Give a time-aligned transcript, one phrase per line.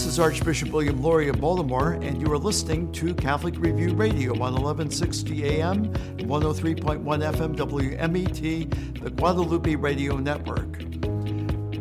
[0.00, 4.32] This is Archbishop William Lori of Baltimore, and you are listening to Catholic Review Radio
[4.32, 10.78] on 1160 AM and 103.1 FM WMET, the Guadalupe Radio Network.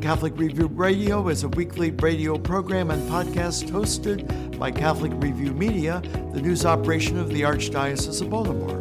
[0.02, 6.02] Catholic Review Radio is a weekly radio program and podcast hosted by Catholic Review Media,
[6.34, 8.80] the news operation of the Archdiocese of Baltimore.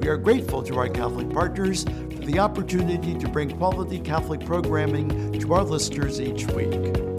[0.00, 5.40] We are grateful to our Catholic partners for the opportunity to bring quality Catholic programming
[5.40, 7.13] to our listeners each week.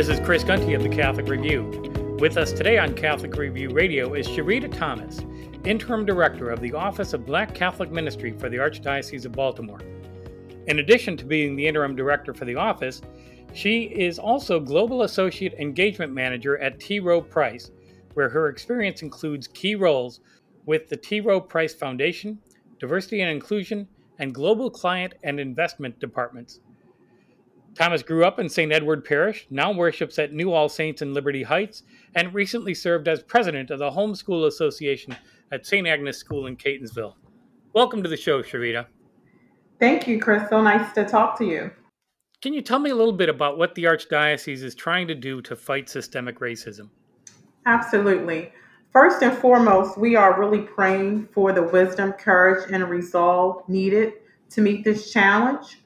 [0.00, 2.16] This is Chris Gunty of the Catholic Review.
[2.18, 5.20] With us today on Catholic Review Radio is Sherita Thomas,
[5.64, 9.82] Interim Director of the Office of Black Catholic Ministry for the Archdiocese of Baltimore.
[10.68, 13.02] In addition to being the Interim Director for the office,
[13.52, 16.98] she is also Global Associate Engagement Manager at T.
[16.98, 17.70] Rowe Price,
[18.14, 20.20] where her experience includes key roles
[20.64, 21.20] with the T.
[21.20, 22.38] Rowe Price Foundation,
[22.78, 23.86] Diversity and Inclusion,
[24.18, 26.60] and Global Client and Investment Departments.
[27.74, 28.72] Thomas grew up in St.
[28.72, 33.22] Edward Parish, now worships at New All Saints in Liberty Heights, and recently served as
[33.22, 35.16] president of the Homeschool Association
[35.52, 35.86] at St.
[35.86, 37.14] Agnes School in Catonsville.
[37.72, 38.86] Welcome to the show, Sherita.
[39.78, 40.48] Thank you, Chris.
[40.50, 41.70] So nice to talk to you.
[42.42, 45.40] Can you tell me a little bit about what the Archdiocese is trying to do
[45.42, 46.88] to fight systemic racism?
[47.66, 48.52] Absolutely.
[48.92, 54.14] First and foremost, we are really praying for the wisdom, courage, and resolve needed
[54.50, 55.78] to meet this challenge.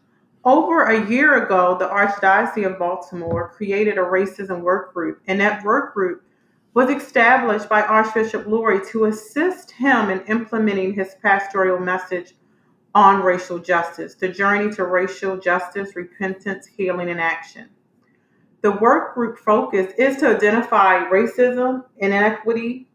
[0.45, 5.65] Over a year ago, the Archdiocese of Baltimore created a racism work group, and that
[5.65, 6.23] work group
[6.75, 12.35] was established by Archbishop Lori to assist him in implementing his pastoral message
[12.95, 17.71] on racial justice, the journey to racial justice, repentance, healing, and action.
[18.61, 22.87] The work group focus is to identify racism, and inequity,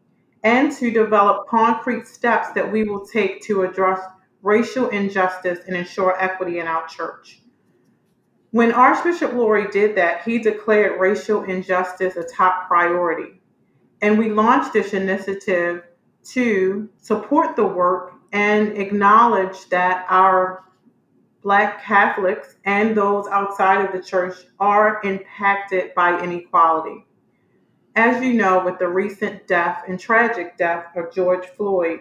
[0.44, 4.00] and to develop concrete steps that we will take to address
[4.42, 7.42] racial injustice and ensure equity in our church.
[8.52, 13.40] When Archbishop Lori did that, he declared racial injustice a top priority.
[14.02, 15.84] And we launched this initiative
[16.32, 20.64] to support the work and acknowledge that our
[21.42, 27.06] Black Catholics and those outside of the church are impacted by inequality.
[27.96, 32.00] As you know, with the recent death and tragic death of George Floyd,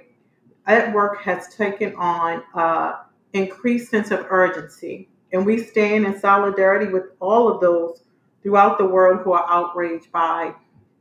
[0.69, 2.93] that work has taken on an
[3.33, 8.03] increased sense of urgency and we stand in solidarity with all of those
[8.41, 10.53] throughout the world who are outraged by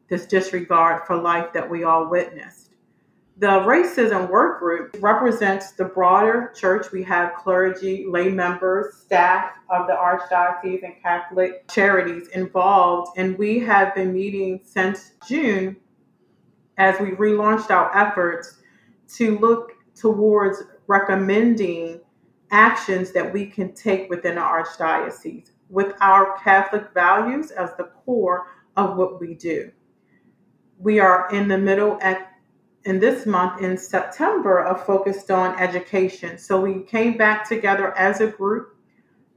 [0.09, 2.71] this disregard for life that we all witnessed.
[3.39, 6.91] The Racism Work Group represents the broader church.
[6.91, 13.17] We have clergy, lay members, staff of the Archdiocese, and Catholic charities involved.
[13.17, 15.77] And we have been meeting since June
[16.79, 18.58] as we relaunched our efforts
[19.15, 22.01] to look towards recommending
[22.51, 28.47] actions that we can take within our archdiocese with our Catholic values as the core
[28.77, 29.71] of what we do.
[30.79, 32.33] We are in the middle at
[32.85, 36.39] in this month in September of focused on education.
[36.39, 38.77] So we came back together as a group,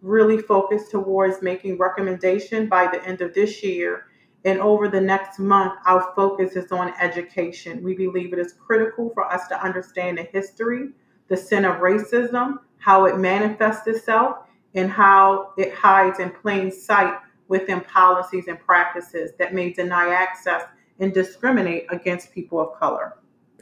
[0.02, 4.06] really focused towards making recommendation by the end of this year.
[4.44, 7.84] And over the next month, our focus is on education.
[7.84, 10.90] We believe it is critical for us to understand the history,
[11.28, 14.38] the sin of racism, how it manifests itself,
[14.74, 17.14] and how it hides in plain sight
[17.48, 20.64] within policies and practices that may deny access
[21.00, 23.18] and discriminate against people of color.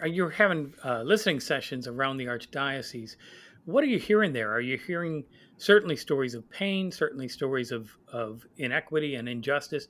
[0.05, 3.17] You're having uh, listening sessions around the Archdiocese.
[3.65, 4.51] What are you hearing there?
[4.53, 5.25] Are you hearing
[5.57, 9.87] certainly stories of pain, certainly stories of, of inequity and injustice,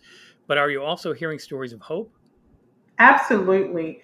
[0.50, 2.14] but are you also hearing stories of hope?
[2.98, 4.02] Absolutely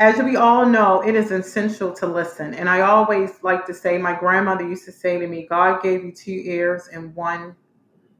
[0.00, 2.54] as we all know, it is essential to listen.
[2.54, 6.02] And I always like to say, my grandmother used to say to me, God gave
[6.02, 7.54] you two ears and one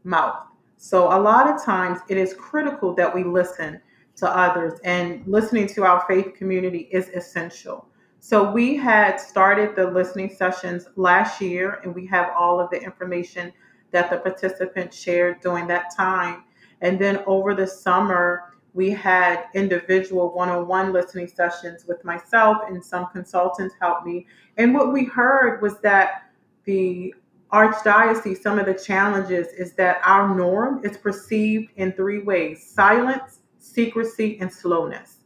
[0.04, 0.44] mouth.
[0.76, 3.80] So a lot of times it is critical that we listen
[4.16, 7.88] to others, and listening to our faith community is essential.
[8.18, 12.82] So we had started the listening sessions last year, and we have all of the
[12.82, 13.50] information
[13.92, 16.44] that the participants shared during that time.
[16.80, 23.08] And then over the summer, we had individual one-on-one listening sessions with myself and some
[23.12, 24.26] consultants helped me.
[24.56, 26.30] And what we heard was that
[26.64, 27.14] the
[27.52, 33.40] archdiocese some of the challenges is that our norm is perceived in three ways silence
[33.58, 35.16] secrecy and slowness.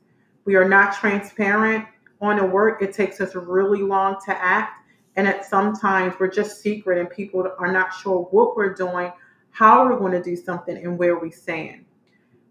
[0.47, 1.87] We are not transparent
[2.21, 4.81] on the work it takes us really long to act.
[5.17, 9.13] And at sometimes we're just secret and people are not sure what we're doing
[9.55, 11.85] how we're going to do something and where we stand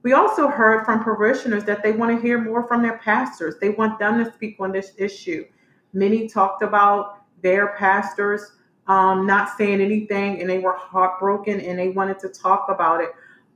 [0.04, 3.56] We also heard from parishioners that they want to hear more from their pastors.
[3.60, 5.46] They want them to speak on this issue.
[5.92, 8.54] Many talked about their pastors
[8.88, 13.10] um, not saying anything and they were heartbroken and they wanted to talk about it.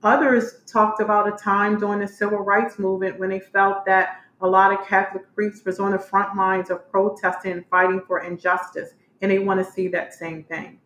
[0.03, 4.47] Others talked about a time during the civil rights movement when they felt that a
[4.47, 8.91] lot of Catholic priests was on the front lines of protesting and fighting for injustice,
[9.21, 10.79] and they want to see that same thing.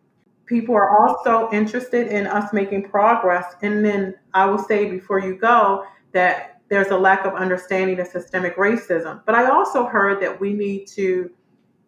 [0.52, 3.54] People are also interested in us making progress.
[3.62, 8.06] And then I will say before you go that there's a lack of understanding of
[8.06, 9.22] systemic racism.
[9.24, 11.30] But I also heard that we need to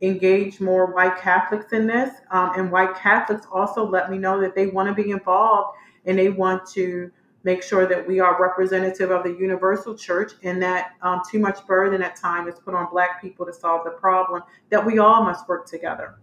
[0.01, 2.15] engage more white Catholics in this.
[2.31, 5.77] Um, and white Catholics also let me know that they want to be involved
[6.07, 7.11] and they want to
[7.43, 11.67] make sure that we are representative of the universal church and that um, too much
[11.67, 15.23] burden at time is put on black people to solve the problem that we all
[15.23, 16.15] must work together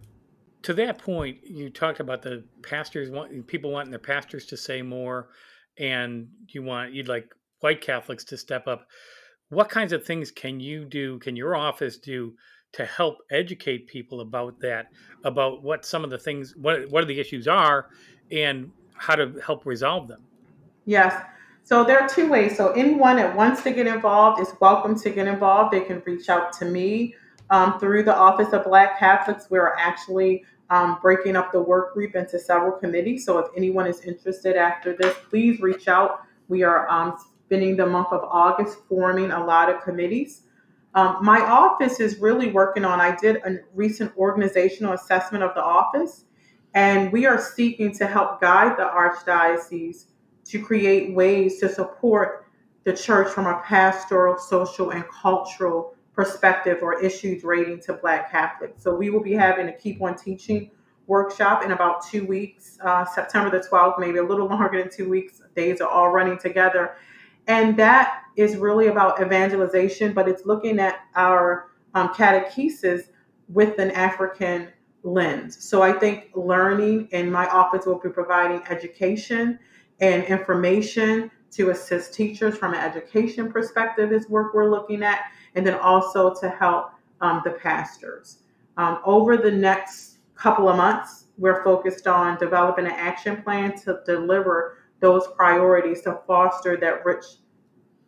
[0.62, 4.82] to that point you talked about the pastors want people wanting their pastors to say
[4.82, 5.28] more
[5.78, 7.28] and you want you'd like
[7.60, 8.86] white catholics to step up
[9.48, 12.34] what kinds of things can you do can your office do
[12.72, 14.86] to help educate people about that
[15.24, 17.88] about what some of the things what what are the issues are
[18.30, 20.22] and how to help resolve them
[20.84, 21.22] Yes.
[21.64, 22.56] So there are two ways.
[22.56, 25.72] So anyone that wants to get involved is welcome to get involved.
[25.72, 27.14] They can reach out to me
[27.52, 29.46] um, through the Office of Black Catholics.
[29.50, 33.26] We're actually um, breaking up the work group into several committees.
[33.26, 36.22] So if anyone is interested after this, please reach out.
[36.48, 40.44] We are um, spending the month of August forming a lot of committees.
[40.94, 45.62] Um, my office is really working on, I did a recent organizational assessment of the
[45.62, 46.24] office,
[46.74, 50.06] and we are seeking to help guide the Archdiocese
[50.46, 52.46] to create ways to support
[52.84, 58.82] the church from a pastoral, social, and cultural perspective or issues relating to Black Catholics.
[58.82, 60.70] So we will be having a Keep on Teaching
[61.06, 65.08] workshop in about two weeks, uh, September the 12th, maybe a little longer than two
[65.08, 65.40] weeks.
[65.56, 66.96] Days are all running together.
[67.48, 73.08] And that is really about evangelization, but it's looking at our um, catechesis
[73.48, 74.68] with an African
[75.02, 75.62] lens.
[75.62, 79.58] So I think learning, and my office will be providing education
[80.00, 85.20] and information to assist teachers from an education perspective is work we're looking at,
[85.54, 86.90] and then also to help
[87.20, 88.38] um, the pastors.
[88.76, 94.00] Um, over the next couple of months, we're focused on developing an action plan to
[94.06, 97.24] deliver those priorities to foster that rich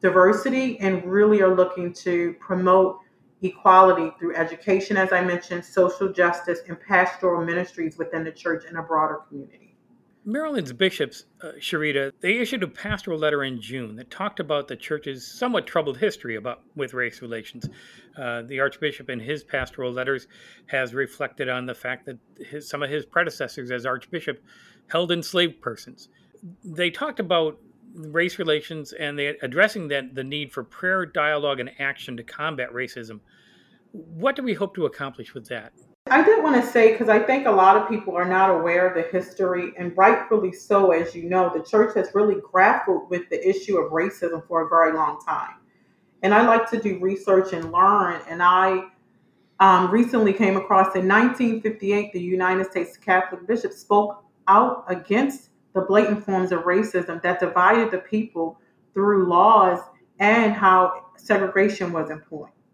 [0.01, 2.99] diversity and really are looking to promote
[3.43, 8.79] equality through education, as I mentioned, social justice, and pastoral ministries within the church and
[8.79, 9.64] a broader community.
[10.27, 14.77] Maryland's bishops, uh, Sherita, they issued a pastoral letter in June that talked about the
[14.77, 17.69] church's somewhat troubled history about with race relations.
[18.17, 20.27] Uh, the archbishop, in his pastoral letters,
[20.67, 24.43] has reflected on the fact that his, some of his predecessors as archbishop
[24.87, 26.09] held enslaved persons.
[26.65, 27.59] They talked about
[27.95, 32.73] race relations and they addressing that the need for prayer, dialogue, and action to combat
[32.73, 33.21] racism.
[33.93, 35.73] What do we hope to accomplish with that?
[36.15, 38.87] I did want to say, because I think a lot of people are not aware
[38.87, 43.29] of the history, and rightfully so, as you know, the church has really grappled with
[43.31, 45.57] the issue of racism for a very long time.
[46.23, 48.21] And I like to do research and learn.
[48.29, 48.91] And I
[49.59, 55.81] um, recently came across in 1958, the United States Catholic bishop spoke out against the
[55.81, 58.61] blatant forms of racism that divided the people
[58.93, 59.81] through laws
[60.21, 62.09] and how segregation was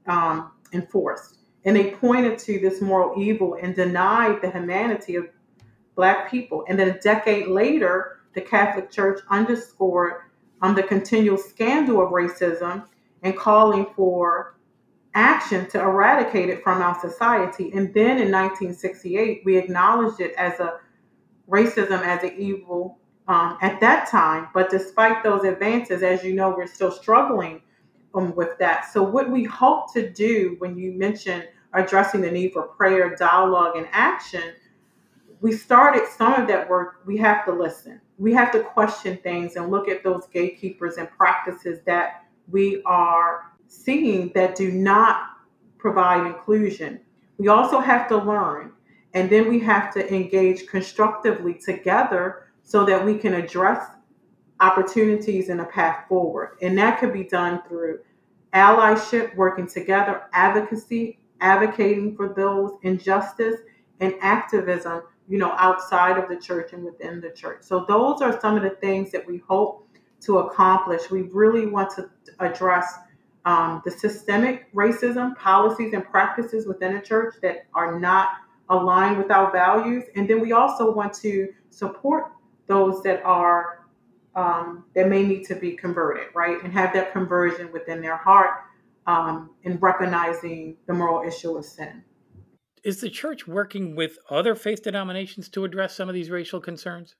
[0.06, 5.26] um, enforced and they pointed to this moral evil and denied the humanity of
[5.94, 6.64] black people.
[6.68, 10.14] And then a decade later, the Catholic Church underscored
[10.62, 12.87] um, the continual scandal of racism
[13.23, 14.56] and calling for
[15.14, 17.73] action to eradicate it from our society.
[17.75, 20.78] And then in 1968, we acknowledged it as a
[21.49, 24.49] racism as an evil um, at that time.
[24.54, 27.62] But despite those advances, as you know, we're still struggling
[28.14, 28.90] um, with that.
[28.93, 33.76] So, what we hope to do when you mention addressing the need for prayer, dialogue,
[33.76, 34.55] and action,
[35.40, 37.00] we started some of that work.
[37.07, 38.00] We have to listen.
[38.19, 43.52] We have to question things and look at those gatekeepers and practices that we are
[43.67, 45.29] seeing that do not
[45.79, 47.00] provide inclusion.
[47.38, 48.73] We also have to learn,
[49.14, 53.87] and then we have to engage constructively together so that we can address
[54.61, 56.57] opportunities and a path forward.
[56.62, 58.00] And that could be done through
[58.52, 63.61] allyship, working together, advocacy, advocating for those injustice
[64.00, 67.62] and activism, you know, outside of the church and within the church.
[67.62, 69.87] So those are some of the things that we hope
[70.23, 71.11] to accomplish.
[71.11, 72.95] We really want to address
[73.47, 78.29] um, the systemic racism policies and practices within the church that are not
[78.69, 80.05] aligned with our values.
[80.17, 82.33] And then we also want to support
[82.67, 83.79] those that are
[84.34, 86.62] um, that may need to be converted, right?
[86.62, 88.50] And have that conversion within their heart
[89.06, 92.04] um, in recognizing the moral issue of sin.
[92.82, 97.14] Is the church working with other faith denominations to address some of these racial concerns?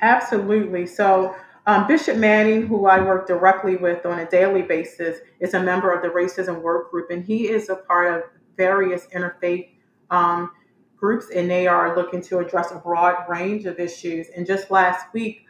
[0.00, 0.86] Absolutely.
[0.86, 1.34] So,
[1.66, 5.92] um, Bishop Manning, who I work directly with on a daily basis, is a member
[5.92, 8.22] of the Racism Work Group, and he is a part of
[8.56, 9.70] various interfaith
[10.10, 10.50] um,
[10.96, 14.28] groups, and they are looking to address a broad range of issues.
[14.36, 15.45] And just last week,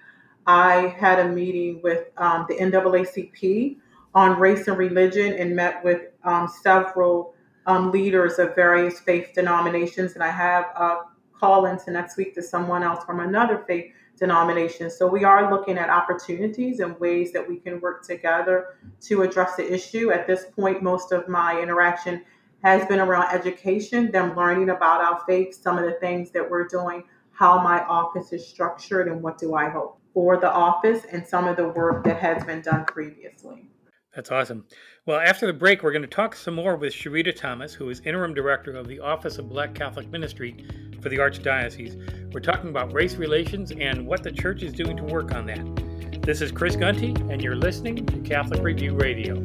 [0.46, 3.78] I had a meeting with um, the NAACP
[4.14, 7.34] on race and religion and met with um, several
[7.66, 10.14] um, leaders of various faith denominations.
[10.14, 10.98] And I have a
[11.38, 14.90] call into next week to someone else from another faith denomination.
[14.90, 19.56] So we are looking at opportunities and ways that we can work together to address
[19.56, 20.10] the issue.
[20.12, 22.24] At this point, most of my interaction
[22.62, 26.66] has been around education, them learning about our faith, some of the things that we're
[26.66, 31.26] doing, how my office is structured, and what do I hope for the office, and
[31.26, 33.68] some of the work that has been done previously.
[34.14, 34.64] That's awesome.
[35.04, 38.00] Well, after the break, we're going to talk some more with Sherita Thomas, who is
[38.00, 40.64] interim director of the Office of Black Catholic Ministry
[41.02, 42.32] for the Archdiocese.
[42.32, 46.22] We're talking about race relations and what the church is doing to work on that.
[46.22, 49.44] This is Chris Gunty, and you're listening to Catholic Review Radio.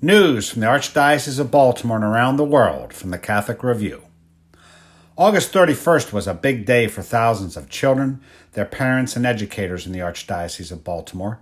[0.00, 4.04] News from the Archdiocese of Baltimore and around the world from the Catholic Review.
[5.16, 8.20] August 31st was a big day for thousands of children,
[8.52, 11.40] their parents, and educators in the Archdiocese of Baltimore,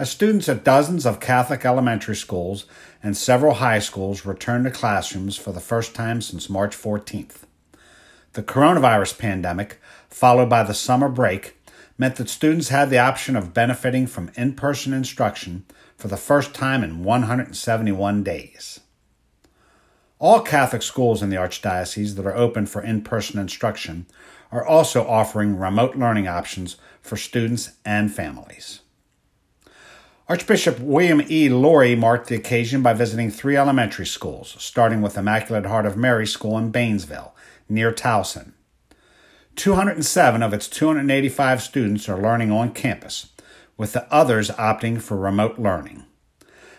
[0.00, 2.66] as students at dozens of Catholic elementary schools
[3.04, 7.44] and several high schools returned to classrooms for the first time since March 14th.
[8.32, 11.56] The coronavirus pandemic, followed by the summer break,
[12.02, 15.64] meant that students had the option of benefiting from in person instruction
[15.96, 18.80] for the first time in 171 days.
[20.18, 24.06] All Catholic schools in the Archdiocese that are open for in person instruction
[24.50, 28.80] are also offering remote learning options for students and families.
[30.28, 31.48] Archbishop William E.
[31.48, 36.26] Lori marked the occasion by visiting three elementary schools, starting with Immaculate Heart of Mary
[36.26, 37.30] School in Baynesville,
[37.68, 38.54] near Towson.
[39.56, 43.32] 207 of its 285 students are learning on campus,
[43.76, 46.04] with the others opting for remote learning.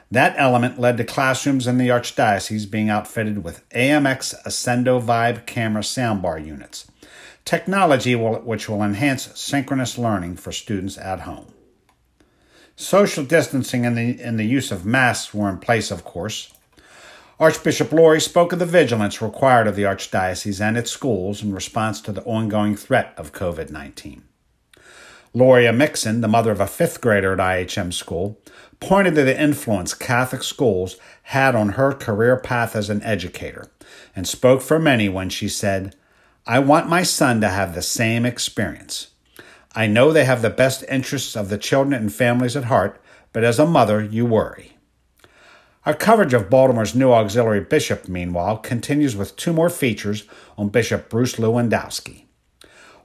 [0.10, 5.82] That element led to classrooms in the Archdiocese being outfitted with AMX Ascendo Vibe camera
[5.82, 6.86] soundbar units,
[7.46, 11.48] technology which will enhance synchronous learning for students at home.
[12.76, 16.52] Social distancing and the, and the use of masks were in place, of course.
[17.40, 22.00] Archbishop Lori spoke of the vigilance required of the Archdiocese and its schools in response
[22.02, 24.24] to the ongoing threat of COVID 19.
[25.34, 28.40] Loria Mixon, the mother of a fifth grader at IHM school,
[28.80, 33.72] pointed to the influence Catholic schools had on her career path as an educator
[34.16, 35.96] and spoke for many when she said,
[36.46, 39.08] I want my son to have the same experience.
[39.74, 43.44] I know they have the best interests of the children and families at heart, but
[43.44, 44.73] as a mother, you worry.
[45.86, 50.24] Our coverage of Baltimore's new auxiliary bishop, meanwhile, continues with two more features
[50.58, 52.24] on Bishop Bruce Lewandowski.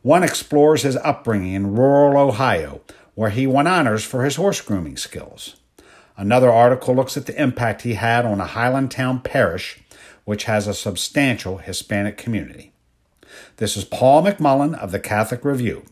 [0.02, 2.82] One explores his upbringing in rural Ohio,
[3.16, 5.56] where he won honors for his horse grooming skills.
[6.16, 9.80] Another article looks at the impact he had on a Highlandtown parish,
[10.24, 12.72] which has a substantial Hispanic community.
[13.56, 15.84] This is Paul McMullen of the Catholic Review.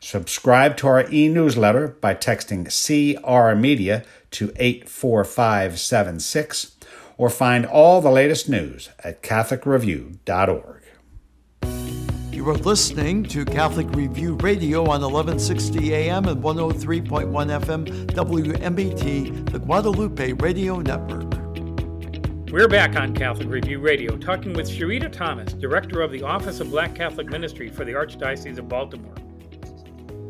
[0.00, 6.76] Subscribe to our e newsletter by texting CR Media to 84576
[7.16, 10.84] or find all the latest news at CatholicReview.org.
[12.32, 19.58] You are listening to Catholic Review Radio on 1160 AM and 103.1 FM WMET, the
[19.58, 21.34] Guadalupe Radio Network.
[22.52, 26.70] We're back on Catholic Review Radio talking with Sherita Thomas, Director of the Office of
[26.70, 29.14] Black Catholic Ministry for the Archdiocese of Baltimore.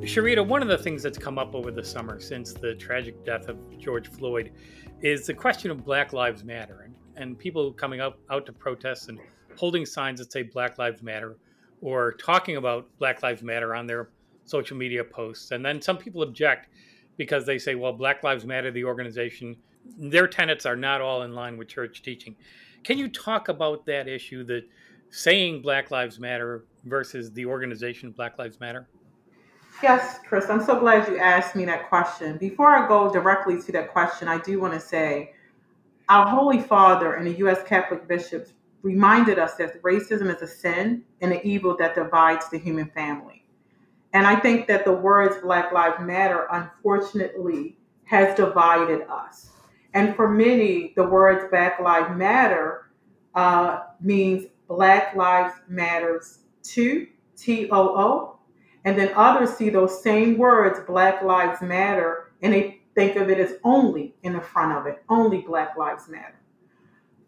[0.02, 3.48] Sherita, one of the things that's come up over the summer since the tragic death
[3.48, 4.52] of George Floyd
[5.02, 9.08] is the question of Black Lives Matter and, and people coming out, out to protests
[9.08, 9.18] and
[9.56, 11.36] holding signs that say Black Lives Matter
[11.80, 14.10] or talking about Black Lives Matter on their
[14.44, 15.50] social media posts.
[15.50, 16.68] And then some people object
[17.16, 19.56] because they say, well, Black Lives Matter, the organization,
[19.98, 22.36] their tenets are not all in line with church teaching.
[22.84, 24.62] Can you talk about that issue that
[25.10, 28.88] saying Black Lives Matter versus the organization Black Lives Matter?
[29.80, 32.36] Yes, Chris, I'm so glad you asked me that question.
[32.36, 35.34] Before I go directly to that question, I do want to say
[36.08, 37.62] our Holy Father and the U.S.
[37.64, 42.58] Catholic bishops reminded us that racism is a sin and an evil that divides the
[42.58, 43.44] human family.
[44.14, 49.50] And I think that the words Black Lives Matter, unfortunately, has divided us.
[49.94, 52.90] And for many, the words Black Lives Matter
[53.36, 57.06] uh, means Black Lives Matters too,
[57.36, 58.37] T O O.
[58.88, 63.38] And then others see those same words, Black Lives Matter, and they think of it
[63.38, 66.40] as only in the front of it, only Black Lives Matter.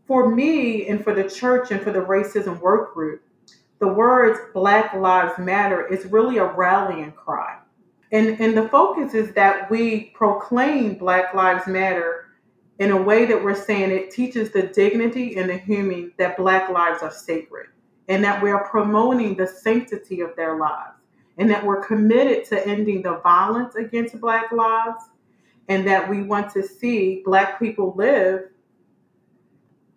[0.07, 3.23] For me and for the church and for the racism work group,
[3.79, 7.59] the words Black Lives Matter is really a rallying cry.
[8.11, 12.31] And, and the focus is that we proclaim Black Lives Matter
[12.79, 16.71] in a way that we're saying it teaches the dignity and the human that Black
[16.71, 17.67] lives are sacred
[18.09, 20.95] and that we are promoting the sanctity of their lives
[21.41, 25.03] and that we're committed to ending the violence against Black lives
[25.69, 28.43] and that we want to see Black people live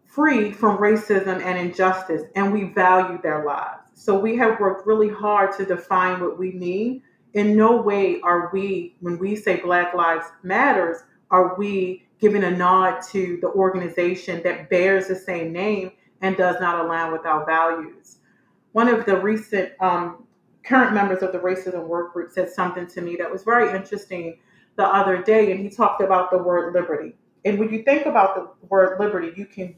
[0.05, 3.81] free from racism and injustice, and we value their lives.
[3.93, 7.01] So we have worked really hard to define what we mean.
[7.33, 10.99] In no way are we, when we say Black Lives Matters,
[11.31, 16.55] are we giving a nod to the organization that bears the same name and does
[16.61, 18.19] not align with our values.
[18.71, 20.22] One of the recent um,
[20.63, 24.39] current members of the racism work group said something to me that was very interesting
[24.75, 27.15] the other day, and he talked about the word liberty.
[27.45, 29.75] And when you think about the word liberty, you can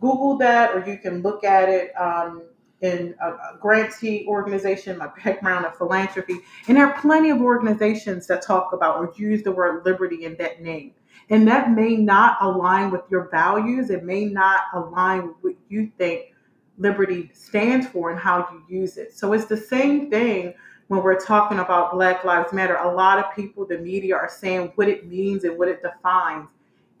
[0.00, 2.42] Google that or you can look at it um,
[2.80, 6.38] in a, a grantee organization, my background of philanthropy.
[6.68, 10.36] And there are plenty of organizations that talk about or use the word liberty in
[10.36, 10.92] that name.
[11.30, 13.90] And that may not align with your values.
[13.90, 16.32] It may not align with what you think
[16.78, 19.12] liberty stands for and how you use it.
[19.12, 20.54] So it's the same thing
[20.88, 22.76] when we're talking about Black Lives Matter.
[22.76, 26.48] A lot of people, the media, are saying what it means and what it defines.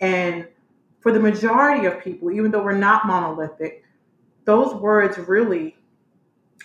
[0.00, 0.46] And
[1.00, 3.84] for the majority of people, even though we're not monolithic,
[4.44, 5.76] those words really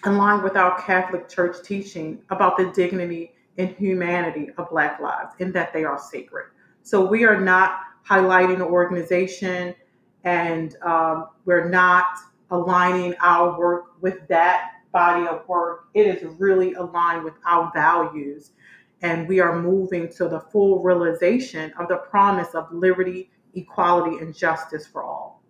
[0.06, 5.54] align with our Catholic Church teaching about the dignity and humanity of Black lives and
[5.54, 6.48] that they are sacred.
[6.82, 9.76] So we are not highlighting the organization
[10.24, 12.06] and um, we're not
[12.54, 15.86] aligning our work with that body of work.
[15.94, 18.52] It is really aligned with our values.
[19.02, 24.34] And we are moving to the full realization of the promise of liberty, equality, and
[24.34, 25.44] justice for all.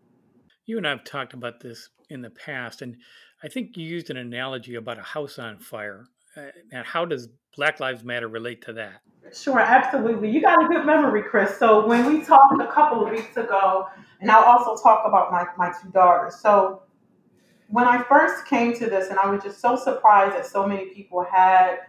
[0.65, 2.95] You and I have talked about this in the past, and
[3.43, 6.05] I think you used an analogy about a house on fire.
[6.37, 9.01] Uh, and how does Black Lives Matter relate to that?
[9.31, 10.31] Sure, absolutely.
[10.31, 11.57] You got a good memory, Chris.
[11.57, 13.87] So when we talked a couple of weeks ago,
[14.19, 16.35] and I'll also talk about my, my two daughters.
[16.35, 16.83] So
[17.73, 20.89] when I first came to this, and I was just so surprised that so many
[20.89, 21.79] people had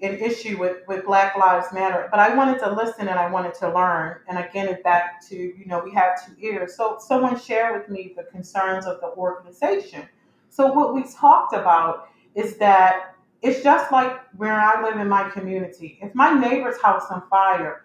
[0.00, 3.52] an issue with, with Black Lives Matter, but I wanted to listen and I wanted
[3.56, 4.20] to learn.
[4.26, 6.78] And again, it back to, you know, we have two ears.
[6.78, 10.08] So someone shared with me the concerns of the organization.
[10.48, 15.28] So what we talked about is that it's just like where I live in my
[15.28, 15.98] community.
[16.00, 17.84] If my neighbor's house on fire,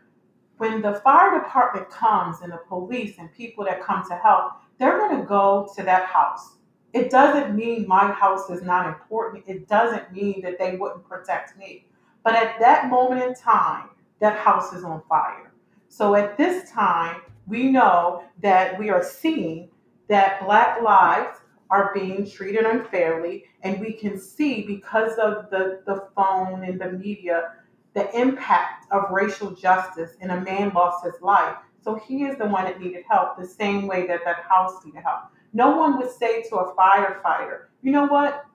[0.60, 4.98] when the fire department comes and the police and people that come to help, they're
[4.98, 6.56] going to go to that house.
[6.94, 9.46] It doesn't mean my house is not important.
[9.48, 11.86] It doesn't mean that they wouldn't protect me.
[12.24, 15.52] But at that moment in time, that house is on fire.
[15.88, 19.70] So at this time, we know that we are seeing
[20.10, 23.46] that Black lives are being treated unfairly.
[23.64, 27.54] And we can see because of the, the phone and the media,
[27.94, 31.56] the impact of racial justice and a man lost his life.
[31.84, 35.04] So he is the one that needed help the same way that that house needed
[35.04, 35.32] help.
[35.54, 38.46] No one would say to a firefighter, you know what?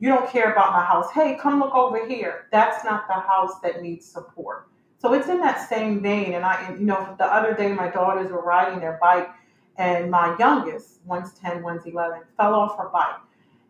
[0.00, 1.10] You don't care about my house.
[1.12, 2.46] Hey, come look over here.
[2.52, 4.68] That's not the house that needs support.
[4.98, 6.34] So it's in that same vein.
[6.34, 9.28] And I, you know, the other day my daughters were riding their bike
[9.76, 13.16] and my youngest, one's 10, one's 11, fell off her bike.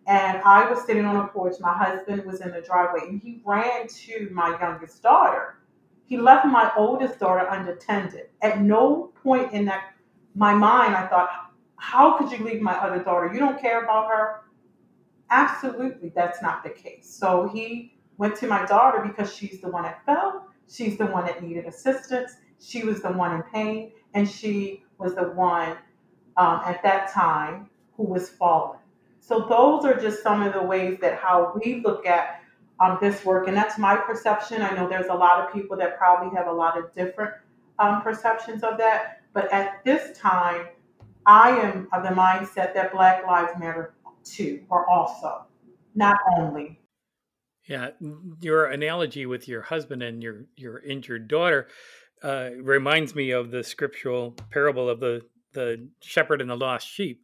[0.06, 1.54] And I was sitting on a porch.
[1.60, 5.60] My husband was in the driveway, and he ran to my youngest daughter.
[6.04, 8.28] He left my oldest daughter unattended.
[8.42, 9.94] At no point in that
[10.34, 11.43] my mind, I thought,
[11.76, 13.30] how could you leave my other daughter?
[13.32, 14.40] You don't care about her?
[15.30, 17.08] Absolutely, that's not the case.
[17.08, 20.48] So he went to my daughter because she's the one that fell.
[20.68, 22.36] She's the one that needed assistance.
[22.60, 25.76] She was the one in pain, and she was the one
[26.36, 28.78] um, at that time who was fallen.
[29.20, 32.42] So those are just some of the ways that how we look at
[32.80, 33.48] um, this work.
[33.48, 34.62] And that's my perception.
[34.62, 37.32] I know there's a lot of people that probably have a lot of different
[37.78, 39.22] um, perceptions of that.
[39.32, 40.66] But at this time,
[41.26, 45.46] I am of the mindset that Black Lives Matter too, or also,
[45.94, 46.80] not only.
[47.68, 47.90] Yeah,
[48.40, 51.68] your analogy with your husband and your your injured daughter
[52.22, 57.22] uh, reminds me of the scriptural parable of the the shepherd and the lost sheep.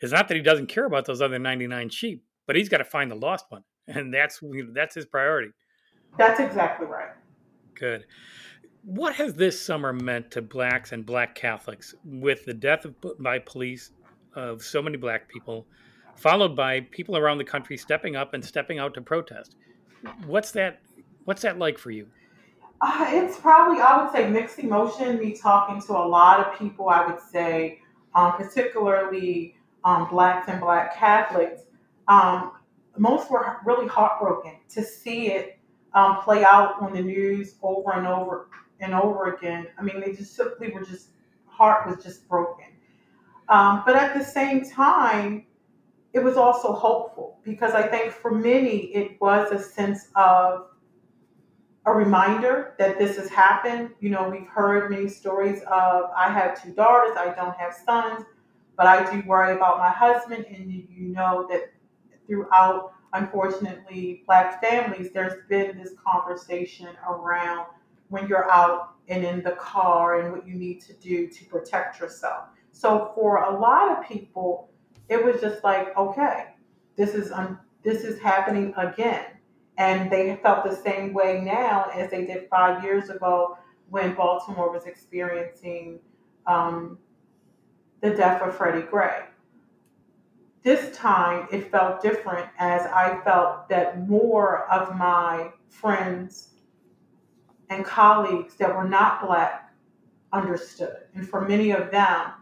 [0.00, 2.78] It's not that he doesn't care about those other ninety nine sheep, but he's got
[2.78, 4.40] to find the lost one, and that's
[4.72, 5.52] that's his priority.
[6.16, 7.10] That's exactly right.
[7.74, 8.04] Good.
[8.84, 13.38] What has this summer meant to blacks and black Catholics with the death of, by
[13.38, 13.92] police
[14.34, 15.66] of so many black people,
[16.16, 19.54] followed by people around the country stepping up and stepping out to protest?
[20.26, 20.80] What's that?
[21.26, 22.08] What's that like for you?
[22.80, 25.16] Uh, it's probably I would say mixed emotion.
[25.20, 27.78] Me talking to a lot of people, I would say,
[28.16, 31.62] um, particularly um, blacks and black Catholics.
[32.08, 32.52] Um,
[32.98, 35.60] most were really heartbroken to see it
[35.94, 38.48] um, play out on the news over and over
[38.82, 39.68] and over again.
[39.78, 41.08] I mean, they just simply were just
[41.46, 42.66] heart was just broken.
[43.48, 45.46] Um, but at the same time,
[46.12, 50.66] it was also hopeful because I think for many it was a sense of
[51.86, 53.90] a reminder that this has happened.
[54.00, 58.24] You know, we've heard many stories of I have two daughters, I don't have sons,
[58.76, 60.46] but I do worry about my husband.
[60.46, 61.72] And you know that
[62.26, 67.66] throughout, unfortunately, Black families, there's been this conversation around
[68.12, 71.98] when you're out and in the car and what you need to do to protect
[71.98, 72.48] yourself.
[72.70, 74.70] So for a lot of people,
[75.08, 76.54] it was just like, okay,
[76.96, 79.24] this is um, this is happening again,
[79.78, 83.56] and they felt the same way now as they did five years ago
[83.88, 85.98] when Baltimore was experiencing
[86.46, 86.98] um,
[88.02, 89.22] the death of Freddie Gray.
[90.62, 96.51] This time it felt different as I felt that more of my friends
[97.72, 99.72] and colleagues that were not Black
[100.32, 100.96] understood.
[101.14, 102.32] And for many of them,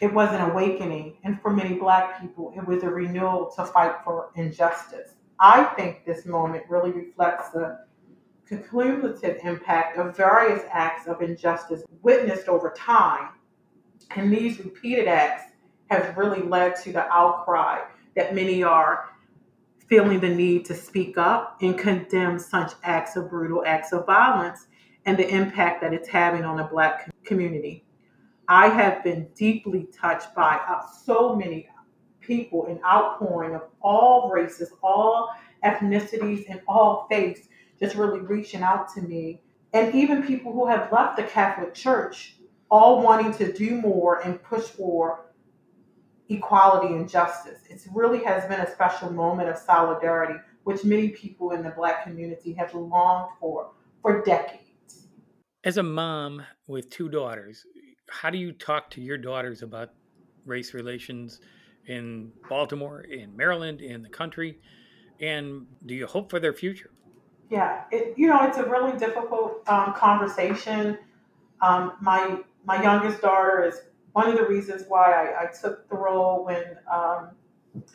[0.00, 1.18] it was an awakening.
[1.24, 5.14] And for many Black people, it was a renewal to fight for injustice.
[5.38, 7.84] I think this moment really reflects the
[8.48, 13.30] cumulative impact of various acts of injustice witnessed over time.
[14.16, 15.52] And these repeated acts
[15.90, 17.80] have really led to the outcry
[18.16, 19.10] that many are
[19.88, 24.66] feeling the need to speak up and condemn such acts of brutal acts of violence
[25.06, 27.84] and the impact that it's having on the Black community.
[28.48, 31.68] I have been deeply touched by uh, so many
[32.20, 35.30] people, an outpouring of all races, all
[35.64, 39.40] ethnicities, and all faiths, just really reaching out to me.
[39.72, 42.36] And even people who have left the Catholic Church,
[42.70, 45.26] all wanting to do more and push for
[46.28, 47.60] equality and justice.
[47.68, 52.04] It really has been a special moment of solidarity, which many people in the Black
[52.04, 53.70] community have longed for
[54.02, 55.06] for decades.
[55.64, 57.64] As a mom with two daughters,
[58.10, 59.90] how do you talk to your daughters about
[60.44, 61.40] race relations
[61.86, 64.58] in Baltimore, in Maryland, in the country?
[65.20, 66.90] And do you hope for their future?
[67.50, 70.98] Yeah, it, you know, it's a really difficult um, conversation.
[71.60, 73.80] Um, my my youngest daughter is
[74.14, 77.30] one of the reasons why I, I took the role when um,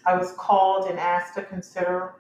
[0.06, 2.16] I was called and asked to consider.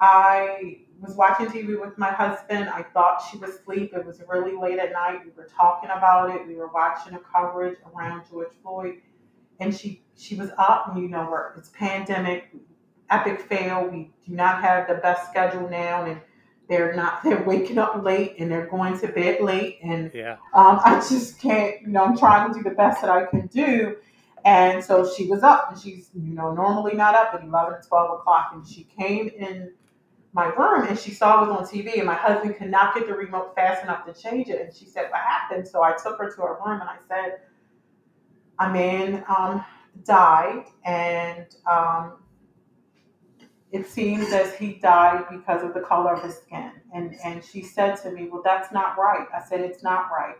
[0.00, 2.70] I was watching TV with my husband.
[2.70, 3.92] I thought she was asleep.
[3.94, 5.20] It was really late at night.
[5.26, 6.46] We were talking about it.
[6.46, 8.94] We were watching a coverage around George Floyd,
[9.60, 10.88] and she she was up.
[10.88, 12.50] And you know, it's pandemic,
[13.10, 13.88] epic fail.
[13.88, 16.18] We do not have the best schedule now, and
[16.68, 20.36] they're not they're waking up late and they're going to bed late and yeah.
[20.54, 23.46] um, i just can't you know i'm trying to do the best that i can
[23.48, 23.96] do.
[24.44, 28.20] And so she was up and she's you know normally not up at 11 12
[28.20, 28.50] o'clock.
[28.54, 29.72] And she came in
[30.32, 33.06] my room and she saw it was on tv and my husband could not get
[33.06, 34.60] the remote fast enough to change it.
[34.60, 35.66] And she said what happened?
[35.66, 37.40] So i took her to her room and i said
[38.60, 39.64] a man um,
[40.04, 42.14] died and um,
[43.70, 46.72] it seems as he died because of the color of his skin.
[46.94, 49.26] And, and she said to me, Well, that's not right.
[49.34, 50.36] I said, It's not right.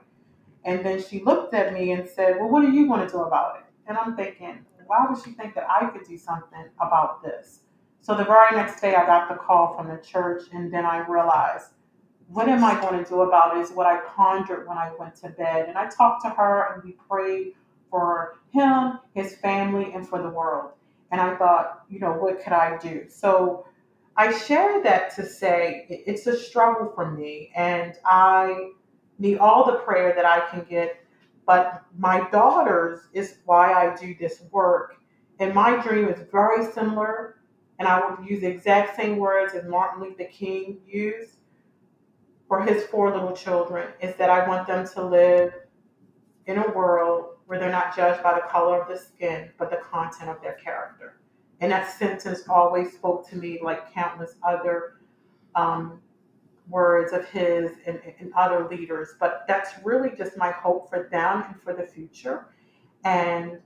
[0.65, 3.21] And then she looked at me and said, Well, what are you going to do
[3.21, 3.65] about it?
[3.87, 7.61] And I'm thinking, Why would she think that I could do something about this?
[8.01, 11.07] So the very next day, I got the call from the church, and then I
[11.07, 11.73] realized,
[12.29, 13.61] What am I going to do about it?
[13.61, 15.69] Is what I pondered when I went to bed.
[15.69, 17.53] And I talked to her, and we prayed
[17.91, 20.73] for him, his family, and for the world.
[21.11, 23.07] And I thought, you know, what could I do?
[23.09, 23.67] So
[24.17, 28.71] I share that to say it's a struggle for me, and I
[29.19, 30.97] need all the prayer that I can get.
[31.47, 34.97] But my daughters is why I do this work.
[35.41, 37.39] And my dream is very similar
[37.79, 41.37] and I will use the exact same words as Martin Luther King used
[42.49, 45.53] for his four little children, is that I want them to live
[46.47, 49.79] in a world where they're not judged by the color of the skin, but the
[49.91, 51.19] content of their character.
[51.61, 54.99] And that sentence always spoke to me like countless other
[55.55, 56.03] um,
[56.69, 59.15] words of his and, and other leaders.
[59.19, 62.49] But that's really just my hope for them and for the future.
[63.05, 63.59] And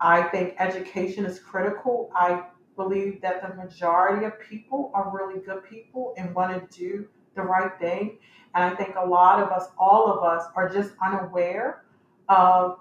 [0.00, 2.10] I think education is critical.
[2.16, 7.06] I believe that the majority of people are really good people and want to do
[7.36, 8.16] the right thing.
[8.54, 11.84] And I think a lot of us, all of us, are just unaware
[12.30, 12.78] of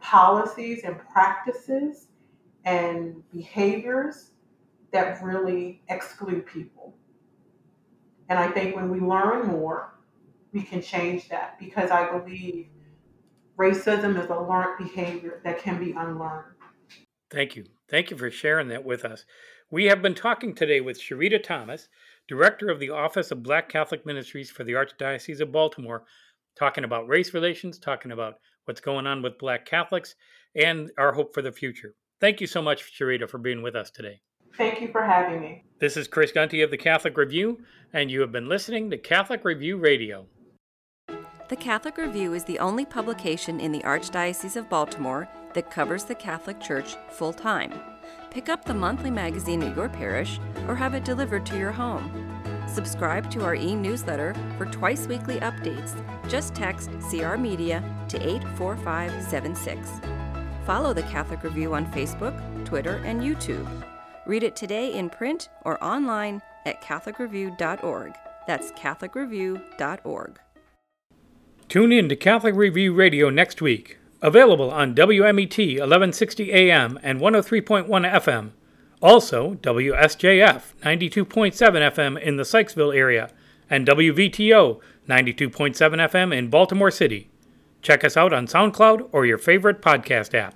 [0.00, 2.08] policies and practices
[2.64, 4.30] and behaviors
[4.92, 6.94] that really exclude people.
[8.28, 9.94] And I think when we learn more,
[10.52, 12.66] we can change that because I believe
[13.58, 16.54] racism is a learned behavior that can be unlearned.
[17.30, 17.66] Thank you.
[17.88, 19.24] Thank you for sharing that with us.
[19.70, 21.88] We have been talking today with Sherita Thomas,
[22.26, 26.04] Director of the Office of Black Catholic Ministries for the Archdiocese of Baltimore,
[26.56, 30.14] talking about race relations, talking about what's going on with Black Catholics,
[30.54, 31.94] and our hope for the future.
[32.20, 34.20] Thank you so much, Sherita, for being with us today.
[34.56, 35.64] Thank you for having me.
[35.78, 37.60] This is Chris Gunty of the Catholic Review,
[37.92, 40.26] and you have been listening to Catholic Review Radio.
[41.48, 46.14] The Catholic Review is the only publication in the Archdiocese of Baltimore that covers the
[46.14, 47.72] Catholic Church full time.
[48.30, 52.30] Pick up the monthly magazine at your parish or have it delivered to your home.
[52.68, 56.00] Subscribe to our e newsletter for twice weekly updates.
[56.28, 60.00] Just text CR Media to 84576.
[60.66, 63.68] Follow the Catholic Review on Facebook, Twitter, and YouTube.
[64.26, 68.14] Read it today in print or online at CatholicReview.org.
[68.46, 70.38] That's CatholicReview.org.
[71.68, 73.98] Tune in to Catholic Review Radio next week.
[74.22, 78.50] Available on WMET 1160 AM and 103.1 FM.
[79.00, 83.30] Also, WSJF 92.7 FM in the Sykesville area
[83.70, 87.30] and WVTO 92.7 FM in Baltimore City.
[87.82, 90.54] Check us out on SoundCloud or your favorite podcast app.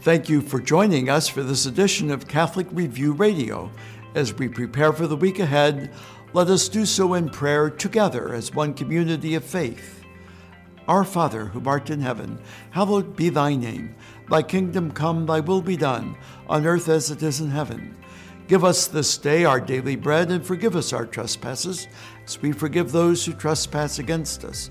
[0.00, 3.70] Thank you for joining us for this edition of Catholic Review Radio.
[4.14, 5.92] As we prepare for the week ahead,
[6.32, 10.04] let us do so in prayer together as one community of faith.
[10.86, 13.94] Our Father, who art in heaven, hallowed be thy name.
[14.30, 16.16] Thy kingdom come, thy will be done,
[16.48, 17.96] on earth as it is in heaven.
[18.46, 21.88] Give us this day our daily bread, and forgive us our trespasses,
[22.24, 24.70] as we forgive those who trespass against us.